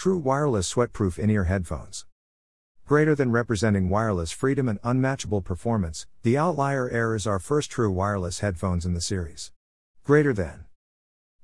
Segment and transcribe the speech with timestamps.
[0.00, 2.06] True wireless sweatproof in ear headphones.
[2.86, 7.90] Greater than representing wireless freedom and unmatchable performance, the Outlier Air is our first true
[7.90, 9.52] wireless headphones in the series.
[10.02, 10.64] Greater than.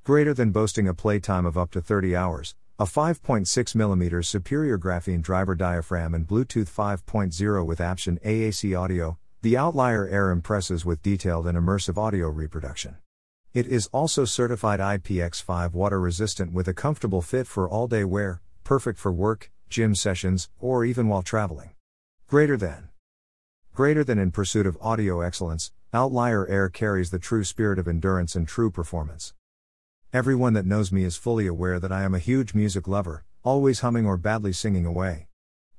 [0.05, 5.55] Greater than boasting a playtime of up to 30 hours, a 5.6mm superior graphene driver
[5.55, 11.59] diaphragm and Bluetooth 5.0 with aptX AAC audio, the Outlier Air impresses with detailed and
[11.59, 12.97] immersive audio reproduction.
[13.53, 18.41] It is also certified IPX5 water resistant with a comfortable fit for all day wear,
[18.67, 21.71] perfect for work, gym sessions, or even while traveling.
[22.27, 22.89] Greater than.
[23.73, 28.35] Greater than in pursuit of audio excellence, Outlier Air carries the true spirit of endurance
[28.35, 29.35] and true performance.
[30.13, 33.81] Everyone that knows me is fully aware that I am a huge music lover, always
[33.81, 35.29] humming or badly singing away.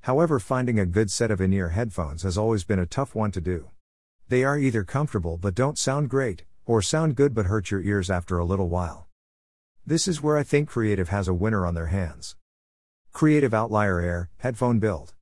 [0.03, 3.31] However, finding a good set of in ear headphones has always been a tough one
[3.31, 3.69] to do.
[4.29, 8.09] They are either comfortable but don't sound great, or sound good but hurt your ears
[8.09, 9.09] after a little while.
[9.85, 12.37] This is where I think Creative has a winner on their hands.
[13.17, 15.15] Creative Outlier Air Headphone Build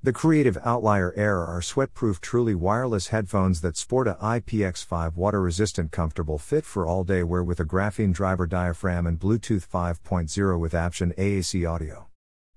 [0.00, 6.38] The Creative Outlier Air are sweat-proof truly wireless headphones that sport a IPX5 water-resistant comfortable
[6.38, 11.16] fit for all day wear with a graphene driver diaphragm and Bluetooth 5.0 with aptX
[11.16, 12.06] AAC audio.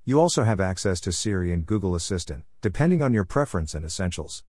[0.05, 4.43] You also have access to Siri and Google Assistant, depending on your preference and essentials.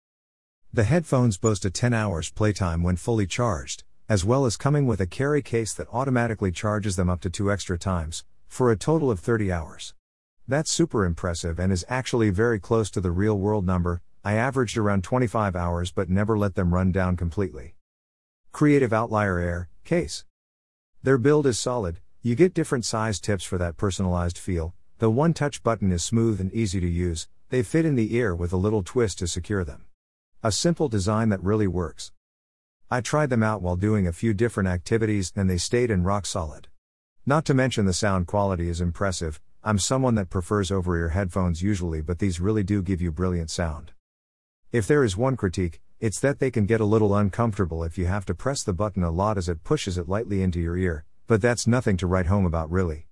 [0.70, 5.00] The headphones boast a 10 hours playtime when fully charged, as well as coming with
[5.00, 9.10] a carry case that automatically charges them up to two extra times, for a total
[9.10, 9.94] of 30 hours.
[10.48, 14.02] That's super impressive and is actually very close to the real world number.
[14.24, 17.74] I averaged around 25 hours but never let them run down completely.
[18.52, 20.24] Creative Outlier Air Case.
[21.02, 24.74] Their build is solid, you get different size tips for that personalized feel.
[24.98, 28.34] The one touch button is smooth and easy to use, they fit in the ear
[28.34, 29.86] with a little twist to secure them.
[30.42, 32.12] A simple design that really works.
[32.90, 36.26] I tried them out while doing a few different activities and they stayed in rock
[36.26, 36.68] solid.
[37.24, 39.40] Not to mention the sound quality is impressive.
[39.62, 43.50] I'm someone that prefers over ear headphones usually, but these really do give you brilliant
[43.50, 43.92] sound.
[44.72, 48.06] If there is one critique, it's that they can get a little uncomfortable if you
[48.06, 51.04] have to press the button a lot as it pushes it lightly into your ear,
[51.26, 53.06] but that's nothing to write home about really.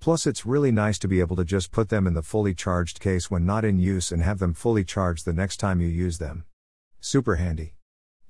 [0.00, 2.98] Plus, it's really nice to be able to just put them in the fully charged
[2.98, 6.16] case when not in use and have them fully charged the next time you use
[6.16, 6.46] them.
[7.02, 7.74] Super handy.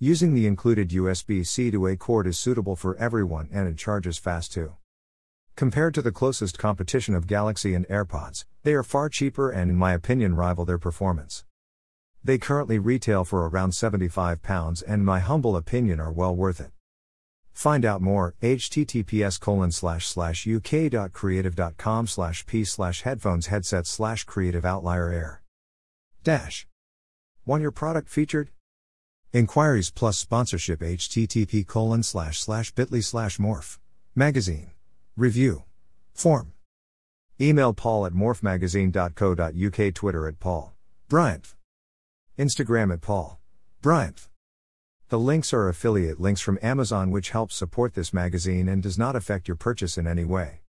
[0.01, 4.19] Using the included USB C to A cord is suitable for everyone and it charges
[4.19, 4.75] fast too.
[5.56, 9.77] Compared to the closest competition of Galaxy and AirPods, they are far cheaper and, in
[9.78, 11.47] my opinion, rival their performance.
[12.22, 16.72] They currently retail for around £75 and, in my humble opinion, are well worth it.
[17.55, 24.66] Find out more, https colon slash slash uk.creative.com slash p slash headphones headset slash creative
[24.66, 25.43] outlier air.
[26.22, 26.66] Dash.
[27.47, 28.50] Want your product featured?
[29.33, 33.78] Inquiries plus sponsorship http colon slash slash bit.ly slash morph.
[34.15, 34.72] Magazine.
[35.16, 35.65] Review.
[36.12, 36.53] Form.
[37.41, 40.75] Email paul at morphmagazine.co.uk Twitter at paul.
[41.09, 41.54] Bryant.
[42.38, 43.41] Instagram at paul.
[43.81, 44.28] Bryant.
[45.09, 49.16] The links are affiliate links from Amazon which helps support this magazine and does not
[49.16, 50.60] affect your purchase in any way.